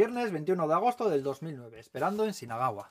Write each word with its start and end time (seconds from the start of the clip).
Viernes 0.00 0.32
21 0.32 0.66
de 0.66 0.72
agosto 0.72 1.10
del 1.10 1.22
2009, 1.22 1.78
esperando 1.78 2.24
en 2.24 2.30
Shinagawa. 2.30 2.90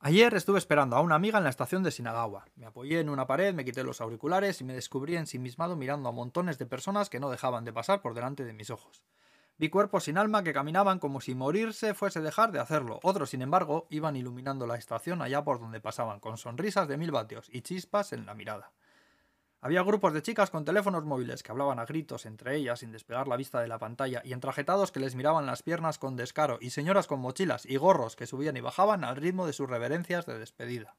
Ayer 0.00 0.34
estuve 0.34 0.58
esperando 0.58 0.94
a 0.94 1.00
una 1.00 1.14
amiga 1.14 1.38
en 1.38 1.44
la 1.44 1.48
estación 1.48 1.82
de 1.82 1.90
Shinagawa. 1.90 2.44
Me 2.56 2.66
apoyé 2.66 3.00
en 3.00 3.08
una 3.08 3.26
pared, 3.26 3.54
me 3.54 3.64
quité 3.64 3.82
los 3.82 4.02
auriculares 4.02 4.60
y 4.60 4.64
me 4.64 4.74
descubrí 4.74 5.16
ensimismado 5.16 5.74
mirando 5.74 6.10
a 6.10 6.12
montones 6.12 6.58
de 6.58 6.66
personas 6.66 7.08
que 7.08 7.18
no 7.18 7.30
dejaban 7.30 7.64
de 7.64 7.72
pasar 7.72 8.02
por 8.02 8.12
delante 8.12 8.44
de 8.44 8.52
mis 8.52 8.68
ojos. 8.68 9.04
Vi 9.56 9.70
cuerpos 9.70 10.04
sin 10.04 10.18
alma 10.18 10.44
que 10.44 10.52
caminaban 10.52 10.98
como 10.98 11.22
si 11.22 11.34
morirse 11.34 11.94
fuese 11.94 12.20
dejar 12.20 12.52
de 12.52 12.60
hacerlo. 12.60 13.00
Otros, 13.02 13.30
sin 13.30 13.40
embargo, 13.40 13.86
iban 13.88 14.16
iluminando 14.16 14.66
la 14.66 14.76
estación 14.76 15.22
allá 15.22 15.44
por 15.44 15.60
donde 15.60 15.80
pasaban, 15.80 16.20
con 16.20 16.36
sonrisas 16.36 16.88
de 16.88 16.98
mil 16.98 17.10
vatios 17.10 17.48
y 17.50 17.62
chispas 17.62 18.12
en 18.12 18.26
la 18.26 18.34
mirada. 18.34 18.70
Había 19.66 19.82
grupos 19.82 20.12
de 20.12 20.22
chicas 20.22 20.50
con 20.50 20.64
teléfonos 20.64 21.04
móviles 21.04 21.42
que 21.42 21.50
hablaban 21.50 21.80
a 21.80 21.86
gritos 21.86 22.24
entre 22.24 22.54
ellas 22.54 22.78
sin 22.78 22.92
despegar 22.92 23.26
la 23.26 23.36
vista 23.36 23.60
de 23.60 23.66
la 23.66 23.80
pantalla 23.80 24.22
y 24.24 24.32
entrajetados 24.32 24.92
que 24.92 25.00
les 25.00 25.16
miraban 25.16 25.44
las 25.44 25.64
piernas 25.64 25.98
con 25.98 26.14
descaro 26.14 26.58
y 26.60 26.70
señoras 26.70 27.08
con 27.08 27.18
mochilas 27.18 27.66
y 27.66 27.76
gorros 27.76 28.14
que 28.14 28.28
subían 28.28 28.56
y 28.56 28.60
bajaban 28.60 29.02
al 29.02 29.16
ritmo 29.16 29.44
de 29.44 29.52
sus 29.52 29.68
reverencias 29.68 30.24
de 30.24 30.38
despedida. 30.38 30.94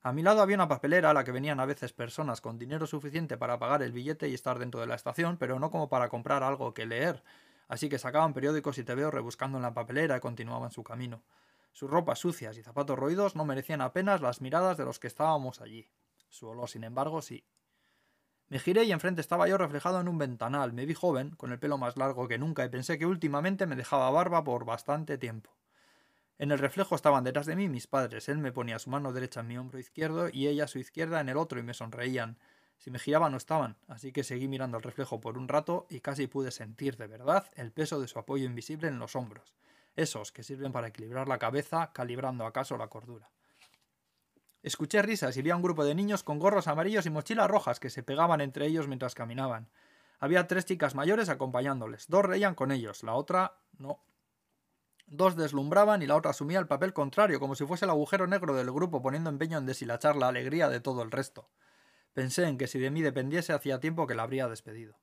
A 0.00 0.14
mi 0.14 0.22
lado 0.22 0.40
había 0.40 0.56
una 0.56 0.68
papelera 0.68 1.10
a 1.10 1.12
la 1.12 1.22
que 1.22 1.32
venían 1.32 1.60
a 1.60 1.66
veces 1.66 1.92
personas 1.92 2.40
con 2.40 2.58
dinero 2.58 2.86
suficiente 2.86 3.36
para 3.36 3.58
pagar 3.58 3.82
el 3.82 3.92
billete 3.92 4.26
y 4.30 4.32
estar 4.32 4.58
dentro 4.58 4.80
de 4.80 4.86
la 4.86 4.94
estación, 4.94 5.36
pero 5.36 5.58
no 5.58 5.70
como 5.70 5.90
para 5.90 6.08
comprar 6.08 6.42
algo 6.42 6.72
que 6.72 6.86
leer, 6.86 7.22
así 7.68 7.90
que 7.90 7.98
sacaban 7.98 8.32
periódicos 8.32 8.78
y 8.78 8.84
te 8.84 8.94
veo 8.94 9.10
rebuscando 9.10 9.58
en 9.58 9.64
la 9.64 9.74
papelera 9.74 10.16
y 10.16 10.20
continuaban 10.20 10.70
su 10.70 10.82
camino. 10.82 11.22
Sus 11.74 11.90
ropas 11.90 12.20
sucias 12.20 12.56
y 12.56 12.62
zapatos 12.62 12.98
roídos 12.98 13.36
no 13.36 13.44
merecían 13.44 13.82
apenas 13.82 14.22
las 14.22 14.40
miradas 14.40 14.78
de 14.78 14.86
los 14.86 14.98
que 14.98 15.08
estábamos 15.08 15.60
allí. 15.60 15.90
Su 16.30 16.48
olor, 16.48 16.68
sin 16.68 16.84
embargo, 16.84 17.20
sí. 17.20 17.44
Me 18.48 18.58
giré 18.58 18.84
y 18.84 18.92
enfrente 18.92 19.20
estaba 19.20 19.46
yo 19.46 19.58
reflejado 19.58 20.00
en 20.00 20.08
un 20.08 20.16
ventanal. 20.16 20.72
Me 20.72 20.86
vi 20.86 20.94
joven, 20.94 21.30
con 21.36 21.52
el 21.52 21.58
pelo 21.58 21.76
más 21.76 21.96
largo 21.96 22.26
que 22.26 22.38
nunca, 22.38 22.64
y 22.64 22.68
pensé 22.68 22.98
que 22.98 23.06
últimamente 23.06 23.66
me 23.66 23.76
dejaba 23.76 24.10
barba 24.10 24.42
por 24.42 24.64
bastante 24.64 25.18
tiempo. 25.18 25.56
En 26.38 26.52
el 26.52 26.58
reflejo 26.58 26.94
estaban 26.94 27.22
detrás 27.22 27.44
de 27.46 27.54
mí 27.54 27.68
mis 27.68 27.86
padres. 27.86 28.28
Él 28.28 28.38
me 28.38 28.50
ponía 28.50 28.78
su 28.78 28.88
mano 28.88 29.12
derecha 29.12 29.40
en 29.40 29.48
mi 29.48 29.58
hombro 29.58 29.78
izquierdo 29.78 30.30
y 30.32 30.48
ella 30.48 30.66
su 30.66 30.78
izquierda 30.78 31.20
en 31.20 31.28
el 31.28 31.36
otro 31.36 31.60
y 31.60 31.62
me 31.62 31.74
sonreían. 31.74 32.38
Si 32.78 32.90
me 32.90 32.98
giraba 32.98 33.28
no 33.28 33.36
estaban, 33.36 33.76
así 33.88 34.10
que 34.10 34.24
seguí 34.24 34.48
mirando 34.48 34.78
el 34.78 34.82
reflejo 34.82 35.20
por 35.20 35.36
un 35.36 35.48
rato 35.48 35.86
y 35.90 36.00
casi 36.00 36.28
pude 36.28 36.50
sentir 36.50 36.96
de 36.96 37.08
verdad 37.08 37.44
el 37.56 37.72
peso 37.72 38.00
de 38.00 38.08
su 38.08 38.18
apoyo 38.18 38.46
invisible 38.46 38.88
en 38.88 38.98
los 38.98 39.16
hombros, 39.16 39.54
esos 39.96 40.32
que 40.32 40.42
sirven 40.42 40.72
para 40.72 40.88
equilibrar 40.88 41.28
la 41.28 41.38
cabeza, 41.38 41.92
calibrando 41.92 42.46
acaso 42.46 42.78
la 42.78 42.88
cordura. 42.88 43.28
Escuché 44.62 45.00
risas 45.00 45.36
y 45.36 45.42
vi 45.42 45.50
a 45.50 45.56
un 45.56 45.62
grupo 45.62 45.84
de 45.84 45.94
niños 45.94 46.22
con 46.22 46.38
gorros 46.38 46.68
amarillos 46.68 47.06
y 47.06 47.10
mochilas 47.10 47.48
rojas 47.48 47.80
que 47.80 47.88
se 47.88 48.02
pegaban 48.02 48.40
entre 48.40 48.66
ellos 48.66 48.88
mientras 48.88 49.14
caminaban. 49.14 49.70
Había 50.18 50.46
tres 50.46 50.66
chicas 50.66 50.94
mayores 50.94 51.30
acompañándoles. 51.30 52.08
Dos 52.08 52.24
reían 52.24 52.54
con 52.54 52.70
ellos, 52.70 53.02
la 53.02 53.14
otra 53.14 53.56
no. 53.78 54.00
Dos 55.06 55.34
deslumbraban 55.34 56.02
y 56.02 56.06
la 56.06 56.14
otra 56.14 56.32
asumía 56.32 56.58
el 56.58 56.68
papel 56.68 56.92
contrario, 56.92 57.40
como 57.40 57.54
si 57.54 57.64
fuese 57.64 57.86
el 57.86 57.90
agujero 57.90 58.26
negro 58.26 58.54
del 58.54 58.70
grupo, 58.70 59.02
poniendo 59.02 59.30
empeño 59.30 59.58
en 59.58 59.66
deshilachar 59.66 60.14
la 60.14 60.28
alegría 60.28 60.68
de 60.68 60.80
todo 60.80 61.02
el 61.02 61.10
resto. 61.10 61.48
Pensé 62.12 62.44
en 62.44 62.58
que 62.58 62.66
si 62.66 62.78
de 62.78 62.90
mí 62.90 63.00
dependiese 63.00 63.54
hacía 63.54 63.80
tiempo 63.80 64.06
que 64.06 64.14
la 64.14 64.24
habría 64.24 64.46
despedido. 64.46 64.98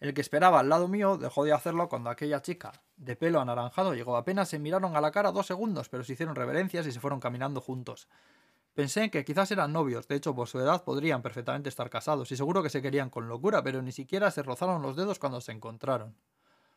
El 0.00 0.14
que 0.14 0.20
esperaba 0.20 0.60
al 0.60 0.68
lado 0.68 0.86
mío 0.86 1.18
dejó 1.18 1.44
de 1.44 1.52
hacerlo 1.52 1.88
cuando 1.88 2.08
aquella 2.08 2.40
chica, 2.40 2.72
de 2.96 3.16
pelo 3.16 3.40
anaranjado, 3.40 3.94
llegó. 3.94 4.16
Apenas 4.16 4.48
se 4.48 4.60
miraron 4.60 4.96
a 4.96 5.00
la 5.00 5.10
cara 5.10 5.32
dos 5.32 5.46
segundos, 5.46 5.88
pero 5.88 6.04
se 6.04 6.12
hicieron 6.12 6.36
reverencias 6.36 6.86
y 6.86 6.92
se 6.92 7.00
fueron 7.00 7.18
caminando 7.18 7.60
juntos. 7.60 8.08
Pensé 8.78 9.02
en 9.02 9.10
que 9.10 9.24
quizás 9.24 9.50
eran 9.50 9.72
novios, 9.72 10.06
de 10.06 10.14
hecho 10.14 10.36
por 10.36 10.46
su 10.46 10.60
edad 10.60 10.84
podrían 10.84 11.20
perfectamente 11.20 11.68
estar 11.68 11.90
casados 11.90 12.30
y 12.30 12.36
seguro 12.36 12.62
que 12.62 12.70
se 12.70 12.80
querían 12.80 13.10
con 13.10 13.26
locura, 13.26 13.60
pero 13.64 13.82
ni 13.82 13.90
siquiera 13.90 14.30
se 14.30 14.44
rozaron 14.44 14.82
los 14.82 14.94
dedos 14.94 15.18
cuando 15.18 15.40
se 15.40 15.50
encontraron. 15.50 16.14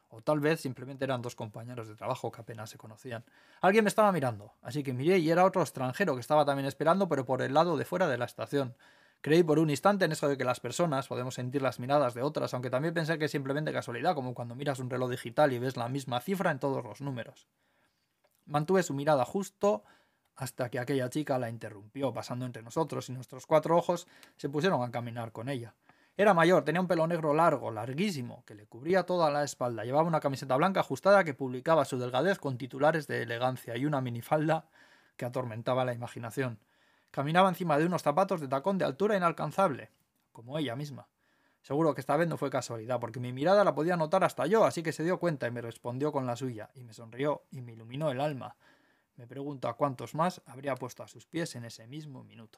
O 0.10 0.20
tal 0.24 0.40
vez 0.40 0.62
simplemente 0.62 1.06
eran 1.06 1.22
dos 1.22 1.36
compañeros 1.36 1.88
de 1.88 1.96
trabajo 1.96 2.32
que 2.32 2.42
apenas 2.42 2.72
se 2.72 2.80
conocían. 2.80 3.24
Alguien 3.62 3.84
me 3.84 3.90
estaba 3.90 4.12
mirando, 4.12 4.56
así 4.64 4.82
que 4.82 4.94
miré 4.94 5.20
y 5.20 5.30
era 5.30 5.46
otro 5.46 5.62
extranjero 5.62 6.16
que 6.16 6.22
estaba 6.22 6.44
también 6.44 6.66
esperando, 6.66 7.08
pero 7.08 7.24
por 7.24 7.44
el 7.44 7.54
lado 7.54 7.78
de 7.78 7.86
fuera 7.86 8.08
de 8.08 8.18
la 8.18 8.26
estación. 8.26 8.76
Creí 9.22 9.44
por 9.44 9.60
un 9.60 9.70
instante 9.70 10.06
en 10.06 10.12
eso 10.12 10.28
de 10.28 10.38
que 10.38 10.44
las 10.44 10.60
personas 10.60 11.08
podemos 11.08 11.36
sentir 11.36 11.62
las 11.62 11.80
miradas 11.80 12.16
de 12.16 12.24
otras, 12.24 12.52
aunque 12.56 12.72
también 12.72 12.96
pensé 12.96 13.20
que 13.20 13.26
es 13.26 13.32
simplemente 13.32 13.72
casualidad, 13.72 14.16
como 14.16 14.34
cuando 14.34 14.56
miras 14.56 14.80
un 14.80 14.90
reloj 14.90 15.12
digital 15.12 15.54
y 15.54 15.60
ves 15.60 15.78
la 15.78 15.88
misma 15.88 16.20
cifra 16.20 16.50
en 16.50 16.58
todos 16.58 16.84
los 16.84 17.00
números. 17.00 17.48
Mantuve 18.48 18.82
su 18.82 18.96
mirada 18.96 19.24
justo 19.24 19.84
hasta 20.42 20.72
que 20.72 20.80
aquella 20.80 21.08
chica 21.08 21.38
la 21.38 21.52
interrumpió, 21.52 22.12
pasando 22.12 22.48
entre 22.48 22.64
nosotros, 22.64 23.08
y 23.10 23.12
nuestros 23.12 23.46
cuatro 23.46 23.78
ojos 23.78 24.08
se 24.38 24.50
pusieron 24.50 24.82
a 24.82 24.90
caminar 24.90 25.32
con 25.32 25.50
ella. 25.50 25.76
Era 26.18 26.34
mayor, 26.34 26.64
tenía 26.64 26.82
un 26.82 26.88
pelo 26.88 27.06
negro 27.06 27.36
largo, 27.36 27.70
larguísimo, 27.70 28.44
que 28.48 28.56
le 28.56 28.66
cubría 28.66 29.04
toda 29.04 29.30
la 29.30 29.44
espalda. 29.44 29.86
Llevaba 29.86 30.08
una 30.08 30.20
camiseta 30.20 30.56
blanca 30.56 30.80
ajustada 30.80 31.24
que 31.24 31.36
publicaba 31.36 31.86
su 31.86 32.00
delgadez 32.00 32.40
con 32.40 32.58
titulares 32.58 33.06
de 33.06 33.22
elegancia 33.22 33.78
y 33.78 33.86
una 33.86 34.02
minifalda 34.02 34.66
que 35.16 35.26
atormentaba 35.26 35.86
la 35.86 35.94
imaginación. 35.94 36.58
Caminaba 37.12 37.48
encima 37.48 37.78
de 37.78 37.86
unos 37.86 38.02
zapatos 38.02 38.42
de 38.42 38.48
tacón 38.48 38.80
de 38.80 38.86
altura 38.86 39.16
inalcanzable, 39.16 39.92
como 40.32 40.58
ella 40.58 40.76
misma. 40.76 41.08
Seguro 41.62 41.94
que 41.94 42.02
esta 42.02 42.18
vez 42.18 42.28
no 42.28 42.38
fue 42.38 42.50
casualidad, 42.50 43.00
porque 43.00 43.20
mi 43.20 43.32
mirada 43.32 43.64
la 43.64 43.76
podía 43.76 43.96
notar 43.96 44.24
hasta 44.24 44.48
yo, 44.48 44.66
así 44.66 44.82
que 44.82 44.92
se 44.92 45.04
dio 45.04 45.20
cuenta 45.20 45.46
y 45.46 45.52
me 45.52 45.62
respondió 45.62 46.12
con 46.12 46.26
la 46.26 46.36
suya, 46.36 46.72
y 46.74 46.84
me 46.84 46.94
sonrió 46.94 47.44
y 47.52 47.62
me 47.62 47.74
iluminó 47.74 48.10
el 48.10 48.20
alma. 48.20 48.56
Me 49.22 49.28
pregunto 49.28 49.68
a 49.68 49.78
cuántos 49.78 50.16
más 50.16 50.42
habría 50.48 50.74
puesto 50.74 51.04
a 51.04 51.08
sus 51.08 51.28
pies 51.28 51.54
en 51.56 51.64
ese 51.64 51.86
mismo 51.86 52.24
minuto. 52.24 52.58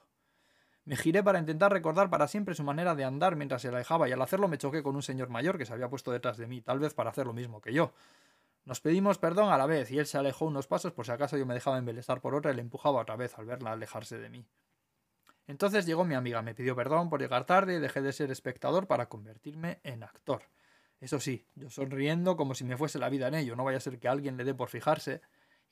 Me 0.85 0.95
giré 0.95 1.21
para 1.21 1.37
intentar 1.37 1.73
recordar 1.73 2.09
para 2.09 2.29
siempre 2.29 2.55
su 2.55 2.63
manera 2.63 2.95
de 2.95 3.03
andar 3.03 3.35
mientras 3.35 3.63
se 3.63 3.67
alejaba 3.67 4.07
y 4.07 4.13
al 4.13 4.21
hacerlo 4.21 4.47
me 4.47 4.57
choqué 4.57 4.81
con 4.81 4.95
un 4.95 5.03
señor 5.03 5.27
mayor 5.27 5.57
que 5.57 5.65
se 5.65 5.73
había 5.73 5.89
puesto 5.89 6.13
detrás 6.13 6.37
de 6.37 6.47
mí, 6.47 6.61
tal 6.61 6.79
vez 6.79 6.93
para 6.93 7.09
hacer 7.09 7.27
lo 7.27 7.33
mismo 7.33 7.59
que 7.59 7.73
yo. 7.73 7.91
Nos 8.63 8.79
pedimos 8.79 9.17
perdón 9.17 9.51
a 9.51 9.57
la 9.57 9.65
vez 9.65 9.91
y 9.91 9.99
él 9.99 10.05
se 10.05 10.17
alejó 10.17 10.45
unos 10.45 10.67
pasos 10.67 10.93
por 10.93 11.05
si 11.05 11.11
acaso 11.11 11.35
yo 11.37 11.45
me 11.45 11.53
dejaba 11.53 11.77
embelesar 11.77 12.21
por 12.21 12.33
otra 12.33 12.53
y 12.53 12.55
le 12.55 12.61
empujaba 12.61 13.01
otra 13.01 13.17
vez 13.17 13.37
al 13.37 13.45
verla 13.45 13.73
alejarse 13.73 14.17
de 14.17 14.29
mí. 14.29 14.45
Entonces 15.47 15.85
llegó 15.85 16.05
mi 16.05 16.15
amiga, 16.15 16.41
me 16.43 16.55
pidió 16.55 16.77
perdón 16.77 17.09
por 17.09 17.19
llegar 17.19 17.43
tarde 17.43 17.75
y 17.75 17.79
dejé 17.79 18.01
de 18.01 18.13
ser 18.13 18.31
espectador 18.31 18.87
para 18.87 19.09
convertirme 19.09 19.81
en 19.83 20.01
actor. 20.01 20.43
Eso 21.01 21.19
sí, 21.19 21.45
yo 21.55 21.69
sonriendo 21.69 22.37
como 22.37 22.55
si 22.55 22.63
me 22.63 22.77
fuese 22.77 22.99
la 22.99 23.09
vida 23.09 23.27
en 23.27 23.33
ello, 23.33 23.57
no 23.57 23.65
vaya 23.65 23.79
a 23.79 23.81
ser 23.81 23.99
que 23.99 24.07
alguien 24.07 24.37
le 24.37 24.45
dé 24.45 24.53
por 24.53 24.69
fijarse 24.69 25.19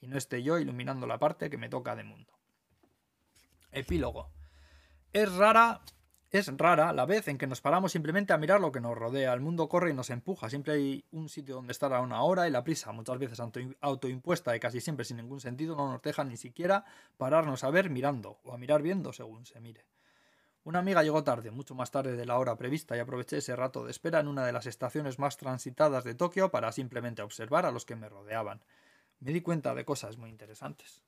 y 0.02 0.08
no 0.08 0.18
esté 0.18 0.44
yo 0.44 0.60
iluminando 0.60 1.08
la 1.08 1.20
parte 1.20 1.50
que 1.50 1.58
me 1.58 1.70
toca 1.70 1.96
de 1.96 2.04
mundo. 2.04 2.34
Epílogo. 3.72 4.30
Es 5.14 5.32
rara, 5.34 5.82
es 6.32 6.48
rara 6.58 6.92
la 6.92 7.06
vez 7.06 7.28
en 7.28 7.38
que 7.38 7.48
nos 7.48 7.62
paramos 7.62 7.92
simplemente 7.92 8.34
a 8.34 8.38
mirar 8.38 8.60
lo 8.60 8.72
que 8.72 8.82
nos 8.82 8.98
rodea. 8.98 9.34
El 9.34 9.42
mundo 9.42 9.70
corre 9.70 9.92
y 9.92 9.94
nos 9.94 10.10
empuja. 10.10 10.50
Siempre 10.50 10.74
hay 10.74 11.06
un 11.12 11.30
sitio 11.30 11.56
donde 11.56 11.72
estar 11.72 11.94
a 11.94 12.02
una 12.02 12.24
hora 12.24 12.48
y 12.48 12.52
la 12.52 12.64
prisa, 12.64 12.92
muchas 12.92 13.20
veces 13.20 13.40
autoimpuesta 13.80 14.56
y 14.56 14.60
casi 14.60 14.82
siempre 14.82 15.06
sin 15.06 15.18
ningún 15.18 15.40
sentido, 15.40 15.76
no 15.76 15.92
nos 15.92 16.02
deja 16.02 16.24
ni 16.24 16.38
siquiera 16.38 16.84
pararnos 17.18 17.64
a 17.64 17.70
ver 17.70 17.90
mirando 17.90 18.40
o 18.44 18.54
a 18.54 18.58
mirar 18.58 18.82
viendo 18.82 19.14
según 19.14 19.46
se 19.46 19.60
mire. 19.60 19.86
Una 20.64 20.80
amiga 20.80 21.02
llegó 21.02 21.24
tarde, 21.24 21.50
mucho 21.50 21.74
más 21.74 21.90
tarde 21.90 22.16
de 22.16 22.26
la 22.26 22.38
hora 22.38 22.56
prevista, 22.56 22.96
y 22.96 23.00
aproveché 23.00 23.38
ese 23.38 23.56
rato 23.56 23.84
de 23.84 23.90
espera 23.90 24.20
en 24.20 24.28
una 24.28 24.46
de 24.46 24.52
las 24.52 24.68
estaciones 24.68 25.18
más 25.18 25.38
transitadas 25.38 26.04
de 26.04 26.14
Tokio 26.14 26.52
para 26.52 26.72
simplemente 26.72 27.24
observar 27.24 27.66
a 27.66 27.72
los 27.72 27.84
que 27.84 27.96
me 27.96 28.10
rodeaban 28.10 28.62
me 29.22 29.32
di 29.32 29.42
cuenta 29.42 29.74
de 29.74 29.86
cosas 29.86 30.18
muy 30.18 30.30
interesantes. 30.30 31.02